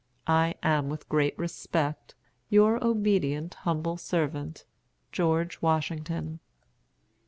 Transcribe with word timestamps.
"I 0.25 0.55
am, 0.63 0.89
with 0.89 1.07
great 1.09 1.37
respect, 1.37 2.15
"Your 2.49 2.83
obedient, 2.83 3.53
humble 3.53 3.97
servant, 3.97 4.65
"GEORGE 5.11 5.61
WASHINGTON." 5.61 6.39